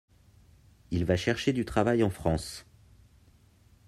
[0.89, 2.65] Il va chercher du travail en France.